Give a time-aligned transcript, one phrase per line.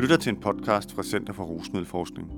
[0.00, 2.30] lytter til en podcast fra Center for Rusmiddelforskning.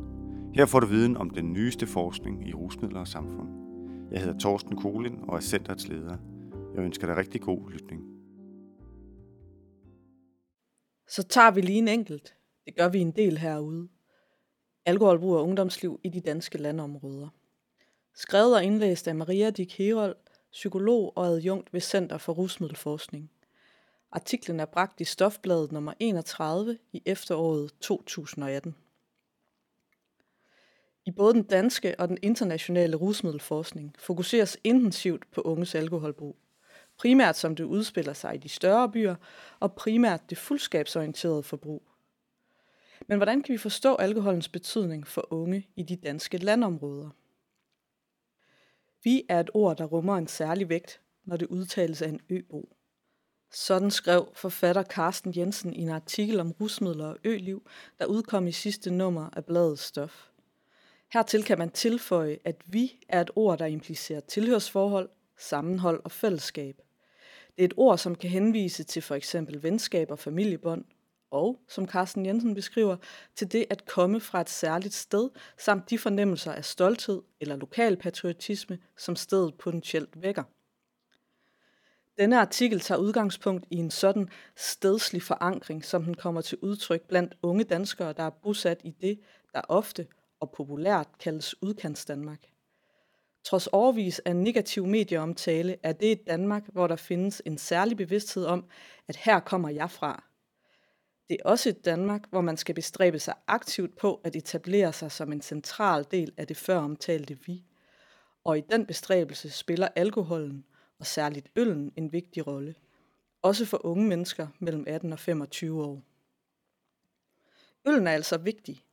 [0.54, 3.48] Her får du viden om den nyeste forskning i rusmidler og samfund.
[4.12, 6.16] Jeg hedder Torsten Kolin og er centerets leder.
[6.74, 8.02] Jeg ønsker dig rigtig god lytning.
[11.08, 12.34] Så tager vi lige en enkelt.
[12.64, 13.88] Det gør vi en del herude.
[14.86, 17.28] Alkoholbrug og ungdomsliv i de danske landområder.
[18.14, 20.16] Skrevet og indlæst af Maria Dik Herold,
[20.52, 23.30] psykolog og adjunkt ved Center for Rusmiddelforskning.
[24.12, 28.74] Artiklen er bragt i Stofbladet nummer 31 i efteråret 2018.
[31.06, 36.36] I både den danske og den internationale rusmiddelforskning fokuseres intensivt på unges alkoholbrug.
[36.98, 39.14] Primært som det udspiller sig i de større byer,
[39.60, 41.82] og primært det fuldskabsorienterede forbrug.
[43.06, 47.10] Men hvordan kan vi forstå alkoholens betydning for unge i de danske landområder?
[49.04, 52.76] Vi er et ord, der rummer en særlig vægt, når det udtales af en øbo.
[53.54, 57.62] Sådan skrev forfatter Carsten Jensen i en artikel om rusmidler og øliv,
[57.98, 60.28] der udkom i sidste nummer af bladet Stof.
[61.12, 65.08] Hertil kan man tilføje, at vi er et ord, der implicerer tilhørsforhold,
[65.38, 66.76] sammenhold og fællesskab.
[67.56, 70.84] Det er et ord, som kan henvise til for eksempel venskab og familiebånd,
[71.30, 72.96] og, som Carsten Jensen beskriver,
[73.36, 77.96] til det at komme fra et særligt sted, samt de fornemmelser af stolthed eller lokal
[77.96, 80.42] patriotisme, som stedet potentielt vækker.
[82.18, 87.34] Denne artikel tager udgangspunkt i en sådan stedslig forankring, som den kommer til udtryk blandt
[87.42, 89.20] unge danskere, der er bosat i det,
[89.54, 90.06] der ofte
[90.40, 92.40] og populært kaldes udkantsdanmark.
[93.44, 98.44] Trods overvis af negativ medieomtale er det et Danmark, hvor der findes en særlig bevidsthed
[98.44, 98.64] om,
[99.08, 100.24] at her kommer jeg fra.
[101.28, 105.12] Det er også et Danmark, hvor man skal bestræbe sig aktivt på at etablere sig
[105.12, 107.64] som en central del af det før omtalte vi.
[108.44, 110.64] Og i den bestræbelse spiller alkoholen
[111.02, 112.74] og særligt øllen en vigtig rolle.
[113.42, 116.02] Også for unge mennesker mellem 18 og 25 år.
[117.86, 118.84] Øllen er altså vigtig.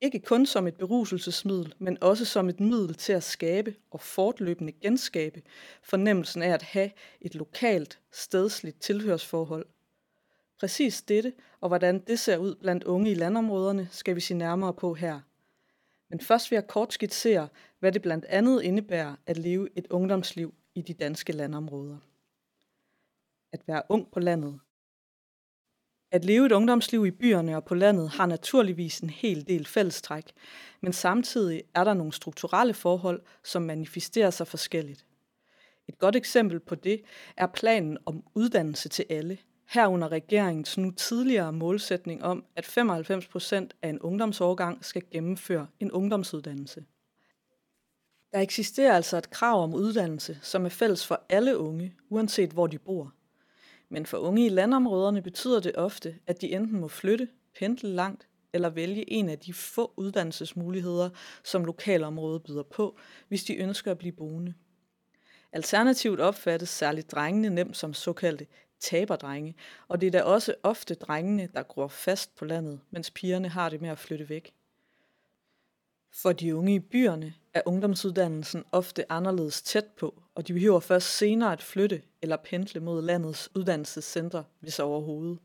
[0.00, 4.72] Ikke kun som et beruselsesmiddel, men også som et middel til at skabe og fortløbende
[4.72, 5.42] genskabe
[5.82, 9.66] fornemmelsen af at have et lokalt, stedsligt tilhørsforhold.
[10.60, 14.74] Præcis dette og hvordan det ser ud blandt unge i landområderne, skal vi se nærmere
[14.74, 15.20] på her.
[16.10, 17.48] Men først vil jeg kort skitsere,
[17.78, 21.98] hvad det blandt andet indebærer at leve et ungdomsliv i de danske landområder.
[23.52, 24.60] At være ung på landet.
[26.10, 30.32] At leve et ungdomsliv i byerne og på landet har naturligvis en hel del fællestræk,
[30.80, 35.06] men samtidig er der nogle strukturelle forhold, som manifesterer sig forskelligt.
[35.88, 37.02] Et godt eksempel på det
[37.36, 43.74] er planen om uddannelse til alle, herunder regeringens nu tidligere målsætning om, at 95 procent
[43.82, 46.84] af en ungdomsårgang skal gennemføre en ungdomsuddannelse.
[48.34, 52.66] Der eksisterer altså et krav om uddannelse, som er fælles for alle unge, uanset hvor
[52.66, 53.14] de bor.
[53.88, 57.28] Men for unge i landområderne betyder det ofte, at de enten må flytte,
[57.58, 61.10] pendle langt eller vælge en af de få uddannelsesmuligheder,
[61.44, 64.54] som lokalområdet byder på, hvis de ønsker at blive boende.
[65.52, 68.46] Alternativt opfattes særligt drengene nemt som såkaldte
[68.80, 69.54] taberdrenge,
[69.88, 73.68] og det er da også ofte drengene, der gror fast på landet, mens pigerne har
[73.68, 74.54] det med at flytte væk.
[76.16, 81.16] For de unge i byerne er ungdomsuddannelsen ofte anderledes tæt på, og de behøver først
[81.16, 85.38] senere at flytte eller pendle mod landets uddannelsescentre, hvis overhovedet.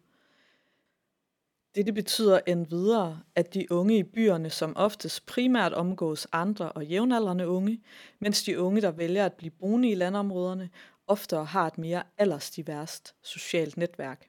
[1.75, 7.47] Dette betyder endvidere, at de unge i byerne som oftest primært omgås andre og jævnaldrende
[7.47, 7.81] unge,
[8.19, 10.69] mens de unge, der vælger at blive boende i landområderne,
[11.07, 14.28] oftere har et mere aldersdiverst socialt netværk.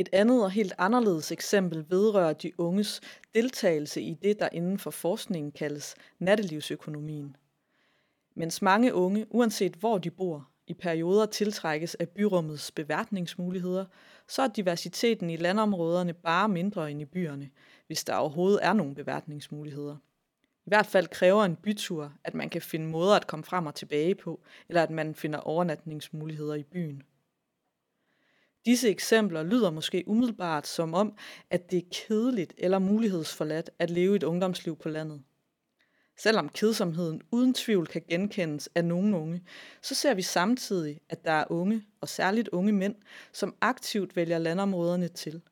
[0.00, 3.00] Et andet og helt anderledes eksempel vedrører de unges
[3.34, 7.36] deltagelse i det, der inden for forskningen kaldes nattelivsøkonomien.
[8.34, 13.84] Mens mange unge, uanset hvor de bor, i perioder tiltrækkes af byrummets beværtningsmuligheder,
[14.28, 17.50] så er diversiteten i landområderne bare mindre end i byerne,
[17.86, 19.96] hvis der overhovedet er nogle beværtningsmuligheder.
[20.66, 23.74] I hvert fald kræver en bytur, at man kan finde måder at komme frem og
[23.74, 27.02] tilbage på, eller at man finder overnatningsmuligheder i byen.
[28.66, 31.16] Disse eksempler lyder måske umiddelbart som om,
[31.50, 35.22] at det er kedeligt eller mulighedsforladt at leve et ungdomsliv på landet.
[36.16, 39.42] Selvom kedsomheden uden tvivl kan genkendes af nogle unge,
[39.82, 42.94] så ser vi samtidig, at der er unge, og særligt unge mænd,
[43.32, 45.42] som aktivt vælger landområderne til.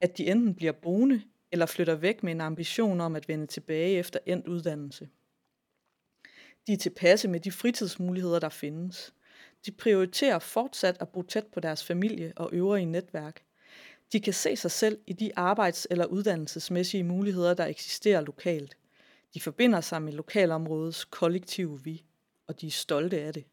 [0.00, 1.22] At de enten bliver boende
[1.52, 5.08] eller flytter væk med en ambition om at vende tilbage efter endt uddannelse.
[6.66, 9.14] De er tilpasse med de fritidsmuligheder, der findes.
[9.66, 13.42] De prioriterer fortsat at bo tæt på deres familie og øvrige netværk.
[14.12, 18.76] De kan se sig selv i de arbejds- eller uddannelsesmæssige muligheder, der eksisterer lokalt.
[19.34, 22.04] De forbinder sig med lokalområdets kollektive vi,
[22.46, 23.44] og de er stolte af det.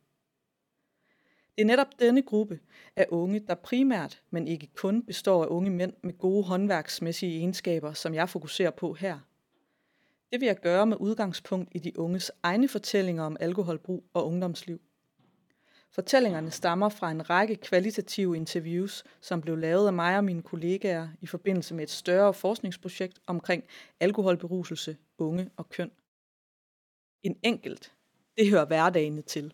[1.56, 2.60] Det er netop denne gruppe
[2.96, 7.94] af unge, der primært, men ikke kun, består af unge mænd med gode håndværksmæssige egenskaber,
[7.94, 9.20] som jeg fokuserer på her.
[10.32, 14.82] Det vil jeg gøre med udgangspunkt i de unges egne fortællinger om alkoholbrug og ungdomsliv.
[15.92, 21.08] Fortællingerne stammer fra en række kvalitative interviews, som blev lavet af mig og mine kollegaer
[21.22, 23.64] i forbindelse med et større forskningsprojekt omkring
[24.00, 25.92] alkoholberuselse, unge og køn.
[27.24, 27.94] En enkelt,
[28.38, 29.54] det hører hverdagene til.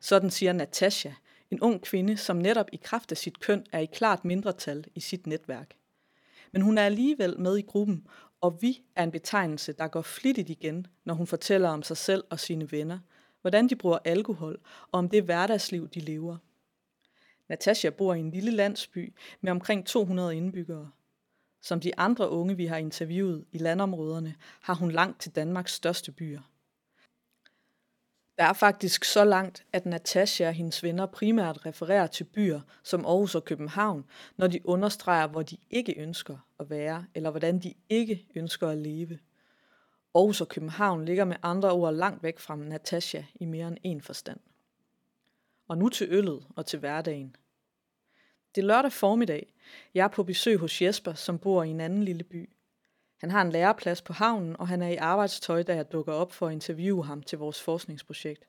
[0.00, 1.10] Sådan siger Natasha,
[1.50, 5.00] en ung kvinde, som netop i kraft af sit køn er i klart mindretal i
[5.00, 5.74] sit netværk.
[6.52, 8.06] Men hun er alligevel med i gruppen,
[8.40, 12.24] og vi er en betegnelse, der går flittigt igen, når hun fortæller om sig selv
[12.30, 12.98] og sine venner,
[13.40, 14.60] hvordan de bruger alkohol
[14.92, 16.36] og om det hverdagsliv, de lever.
[17.48, 20.90] Natasha bor i en lille landsby med omkring 200 indbyggere.
[21.62, 26.12] Som de andre unge, vi har interviewet i landområderne, har hun langt til Danmarks største
[26.12, 26.40] byer.
[28.38, 33.06] Der er faktisk så langt, at Natasha og hendes venner primært refererer til byer som
[33.06, 34.04] Aarhus og København,
[34.36, 38.78] når de understreger, hvor de ikke ønsker at være, eller hvordan de ikke ønsker at
[38.78, 39.18] leve.
[40.14, 44.00] Aarhus og København ligger med andre ord langt væk fra Natasha i mere end en
[44.00, 44.40] forstand.
[45.68, 47.36] Og nu til øllet og til hverdagen.
[48.54, 49.52] Det er lørdag formiddag.
[49.94, 52.50] Jeg er på besøg hos Jesper, som bor i en anden lille by.
[53.20, 56.32] Han har en læreplads på havnen, og han er i arbejdstøj, da jeg dukker op
[56.32, 58.44] for at interviewe ham til vores forskningsprojekt.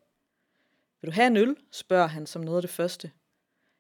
[1.02, 1.56] Vil du have en øl?
[1.72, 3.12] spørger han som noget af det første.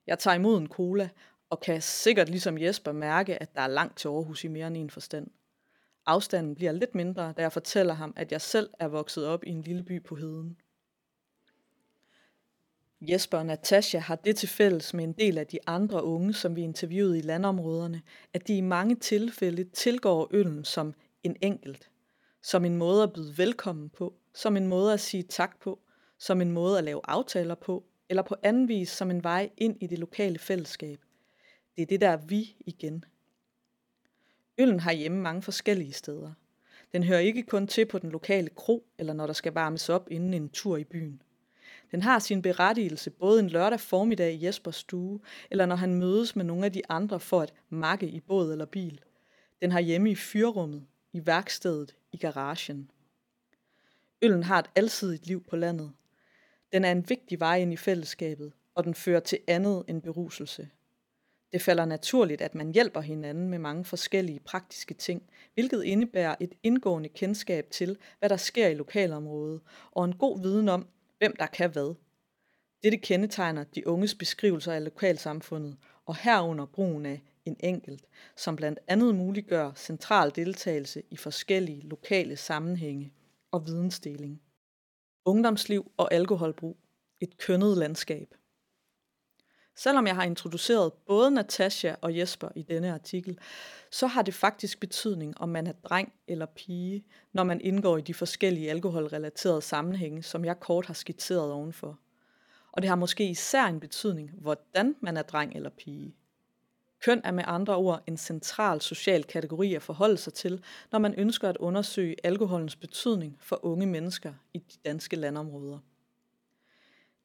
[0.07, 1.09] Jeg tager imod en cola,
[1.49, 4.77] og kan sikkert ligesom Jesper mærke, at der er langt til Aarhus i mere end
[4.77, 5.27] en forstand.
[6.06, 9.50] Afstanden bliver lidt mindre, da jeg fortæller ham, at jeg selv er vokset op i
[9.50, 10.57] en lille by på heden.
[13.01, 16.56] Jesper og Natasha har det til fælles med en del af de andre unge, som
[16.56, 18.01] vi interviewede i landområderne,
[18.33, 20.94] at de i mange tilfælde tilgår øllen som
[21.24, 21.89] en enkelt.
[22.42, 25.80] Som en måde at byde velkommen på, som en måde at sige tak på,
[26.18, 29.77] som en måde at lave aftaler på, eller på anden vis som en vej ind
[29.83, 31.00] i det lokale fællesskab.
[31.75, 33.06] Det er det der vi igen.
[34.57, 36.31] Øllen har hjemme mange forskellige steder.
[36.94, 40.07] Den hører ikke kun til på den lokale kro, eller når der skal varmes op
[40.12, 41.21] inden en tur i byen.
[41.92, 45.19] Den har sin berettigelse både en lørdag formiddag i Jespers stue,
[45.50, 48.65] eller når han mødes med nogle af de andre for at makke i båd eller
[48.65, 49.01] bil.
[49.62, 52.92] Den har hjemme i fyrrummet, i værkstedet, i garagen.
[54.21, 55.92] Øllen har et alsidigt liv på landet.
[56.74, 60.69] Den er en vigtig vej ind i fællesskabet, og den fører til andet end beruselse.
[61.53, 66.53] Det falder naturligt, at man hjælper hinanden med mange forskellige praktiske ting, hvilket indebærer et
[66.63, 69.62] indgående kendskab til, hvad der sker i lokalområdet,
[69.92, 70.88] og en god viden om,
[71.18, 71.94] hvem der kan hvad.
[72.83, 78.06] Dette kendetegner de unges beskrivelser af lokalsamfundet, og herunder brugen af en enkelt,
[78.36, 83.13] som blandt andet muliggør central deltagelse i forskellige lokale sammenhænge
[83.51, 84.42] og vidensdeling.
[85.25, 86.77] Ungdomsliv og alkoholbrug.
[87.19, 88.36] Et kønnet landskab.
[89.75, 93.39] Selvom jeg har introduceret både Natasha og Jesper i denne artikel,
[93.91, 98.01] så har det faktisk betydning, om man er dreng eller pige, når man indgår i
[98.01, 102.00] de forskellige alkoholrelaterede sammenhænge, som jeg kort har skitseret ovenfor.
[102.71, 106.15] Og det har måske især en betydning, hvordan man er dreng eller pige.
[107.01, 111.13] Køn er med andre ord en central social kategori at forholde sig til, når man
[111.17, 115.79] ønsker at undersøge alkoholens betydning for unge mennesker i de danske landområder.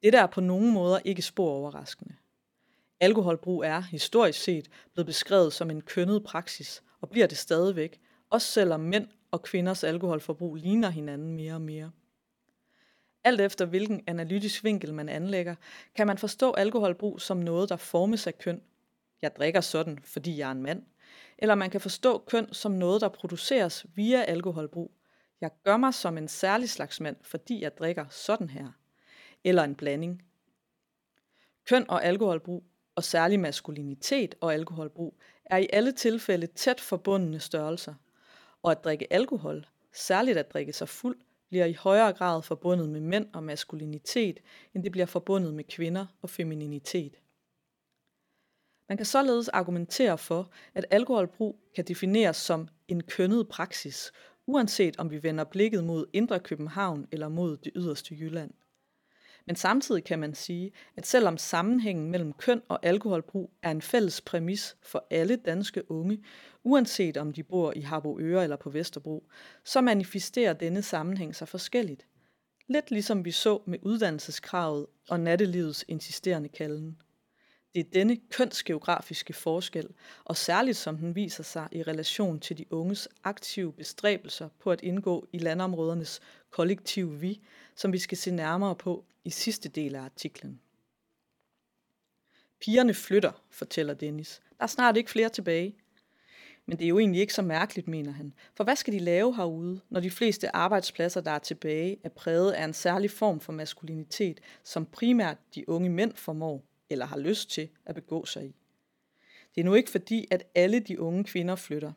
[0.02, 2.14] Det er på nogen måder ikke spor overraskende.
[3.00, 8.46] Alkoholbrug er, historisk set, blevet beskrevet som en kønnet praksis, og bliver det stadigvæk, også
[8.46, 11.90] selvom mænd og kvinders alkoholforbrug ligner hinanden mere og mere.
[13.24, 15.54] Alt efter hvilken analytisk vinkel man anlægger,
[15.94, 18.62] kan man forstå alkoholbrug som noget, der formes af køn.
[19.22, 20.82] Jeg drikker sådan, fordi jeg er en mand.
[21.38, 24.92] Eller man kan forstå køn som noget, der produceres via alkoholbrug.
[25.40, 28.68] Jeg gør mig som en særlig slags mand, fordi jeg drikker sådan her.
[29.44, 30.22] Eller en blanding.
[31.64, 32.64] Køn og alkoholbrug
[32.96, 37.94] og særlig maskulinitet og alkoholbrug, er i alle tilfælde tæt forbundne størrelser.
[38.62, 43.00] Og at drikke alkohol, særligt at drikke sig fuld, bliver i højere grad forbundet med
[43.00, 44.40] mænd og maskulinitet,
[44.74, 47.20] end det bliver forbundet med kvinder og femininitet.
[48.88, 54.12] Man kan således argumentere for, at alkoholbrug kan defineres som en kønnet praksis,
[54.46, 58.50] uanset om vi vender blikket mod Indre København eller mod det yderste Jylland.
[59.46, 64.20] Men samtidig kan man sige, at selvom sammenhængen mellem køn og alkoholbrug er en fælles
[64.20, 66.18] præmis for alle danske unge,
[66.64, 69.28] uanset om de bor i Harboøre eller på Vesterbro,
[69.64, 72.06] så manifesterer denne sammenhæng sig forskelligt.
[72.68, 76.96] Lidt ligesom vi så med uddannelseskravet og nattelivets insisterende kalden.
[77.74, 79.88] Det er denne kønsgeografiske forskel,
[80.24, 84.80] og særligt som den viser sig i relation til de unges aktive bestræbelser på at
[84.80, 87.40] indgå i landområdernes kollektive vi,
[87.76, 90.60] som vi skal se nærmere på i sidste del af artiklen.
[92.60, 94.40] Pigerne flytter, fortæller Dennis.
[94.58, 95.76] Der er snart ikke flere tilbage.
[96.66, 98.34] Men det er jo egentlig ikke så mærkeligt, mener han.
[98.54, 102.52] For hvad skal de lave herude, når de fleste arbejdspladser, der er tilbage, er præget
[102.52, 107.50] af en særlig form for maskulinitet, som primært de unge mænd formår eller har lyst
[107.50, 108.54] til at begå sig i?
[109.54, 111.92] Det er nu ikke fordi, at alle de unge kvinder flytter.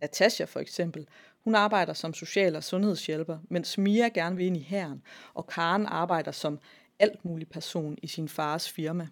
[0.00, 1.08] Natasha for eksempel,
[1.44, 5.02] hun arbejder som social- og sundhedshjælper, mens Mia gerne vil ind i herren,
[5.34, 6.58] og Karen arbejder som
[6.98, 9.08] alt mulig person i sin fars firma.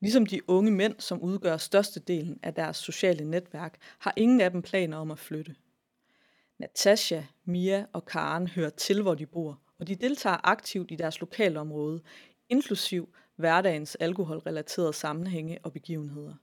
[0.00, 4.62] Ligesom de unge mænd, som udgør størstedelen af deres sociale netværk, har ingen af dem
[4.62, 5.54] planer om at flytte.
[6.58, 11.20] Natasha, Mia og Karen hører til, hvor de bor, og de deltager aktivt i deres
[11.20, 12.00] lokalområde,
[12.48, 16.34] inklusiv hverdagens alkoholrelaterede sammenhænge og begivenheder.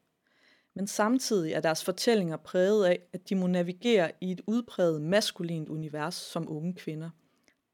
[0.74, 5.70] Men samtidig er deres fortællinger præget af, at de må navigere i et udpræget maskulint
[5.70, 7.10] univers som unge kvinder.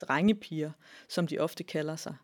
[0.02, 0.72] Drengepiger,
[1.10, 2.16] som de ofte kalder sig.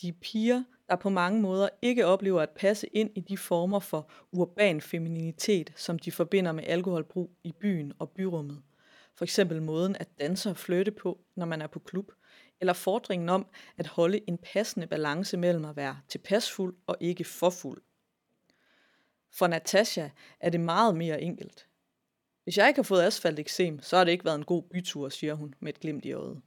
[0.00, 3.78] De er piger, der på mange måder ikke oplever at passe ind i de former
[3.80, 8.62] for urban femininitet, som de forbinder med alkoholbrug i byen og byrummet.
[9.14, 12.12] For eksempel måden at danse og flytte på, når man er på klub,
[12.60, 13.46] eller fordringen om
[13.76, 17.82] at holde en passende balance mellem at være tilpasfuld og ikke for fuld.
[19.30, 20.08] For Natasha
[20.40, 21.66] er det meget mere enkelt.
[22.44, 25.34] Hvis jeg ikke har fået asfalteksem, så har det ikke været en god bytur, siger
[25.34, 26.40] hun med et glimt i øjet.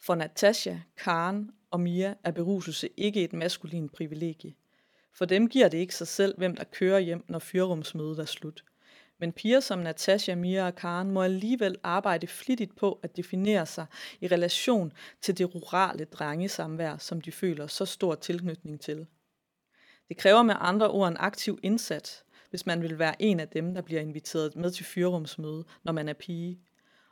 [0.00, 4.54] For Natasha, Karen og Mia er beruselse ikke et maskulin privilegie.
[5.12, 8.64] For dem giver det ikke sig selv, hvem der kører hjem, når fyrrumsmødet er slut.
[9.18, 13.86] Men piger som Natasha, Mia og Karen må alligevel arbejde flittigt på at definere sig
[14.20, 19.06] i relation til det rurale drengesamvær, som de føler så stor tilknytning til.
[20.08, 23.74] Det kræver med andre ord en aktiv indsats, hvis man vil være en af dem,
[23.74, 26.60] der bliver inviteret med til fyrrumsmøde, når man er pige,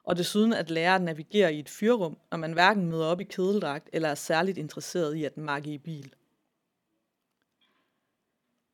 [0.05, 3.25] og desuden at lære at navigere i et fyrrum, når man hverken møder op i
[3.25, 6.15] kedeldragt eller er særligt interesseret i at makke i bil.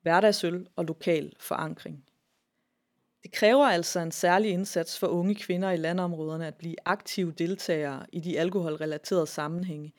[0.02, 2.04] Hverdagsøl og lokal forankring.
[3.22, 8.06] Det kræver altså en særlig indsats for unge kvinder i landområderne at blive aktive deltagere
[8.12, 9.92] i de alkoholrelaterede sammenhænge.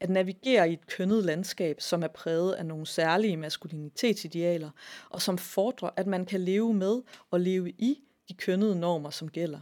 [0.00, 4.70] At navigere i et kønnet landskab, som er præget af nogle særlige maskulinitetsidealer,
[5.10, 9.28] og som fordrer, at man kan leve med og leve i de kønnede normer, som
[9.28, 9.60] gælder.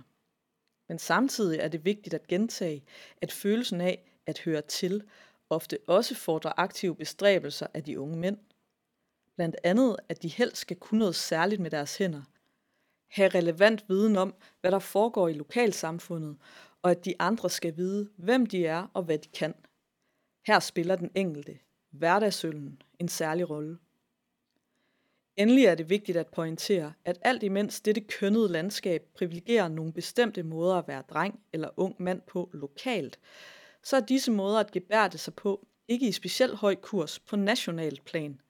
[0.88, 2.84] Men samtidig er det vigtigt at gentage,
[3.22, 5.02] at følelsen af at høre til
[5.50, 8.38] ofte også fordrer aktive bestræbelser af de unge mænd.
[9.36, 12.22] Blandt andet, at de helst skal kunne noget særligt med deres hænder.
[13.08, 16.36] Have relevant viden om, hvad der foregår i lokalsamfundet,
[16.82, 19.54] og at de andre skal vide, hvem de er og hvad de kan.
[20.46, 21.58] Her spiller den enkelte,
[21.90, 23.78] hverdagsøllen, en særlig rolle.
[25.36, 30.42] Endelig er det vigtigt at pointere, at alt imens dette kønnede landskab privilegerer nogle bestemte
[30.42, 33.18] måder at være dreng eller ung mand på lokalt,
[33.82, 38.04] så er disse måder at gebærde sig på ikke i specielt høj kurs på nationalt
[38.04, 38.40] plan.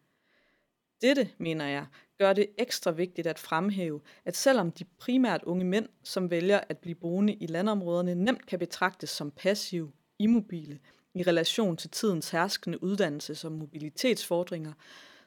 [1.02, 1.86] Dette, mener jeg,
[2.18, 6.78] gør det ekstra vigtigt at fremhæve, at selvom de primært unge mænd, som vælger at
[6.78, 10.78] blive boende i landområderne, nemt kan betragtes som passive, immobile,
[11.14, 14.72] i relation til tidens herskende uddannelses- og mobilitetsfordringer,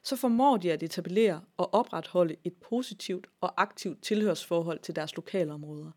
[0.04, 5.92] så formår de at etablere og opretholde et positivt og aktivt tilhørsforhold til deres lokalområder.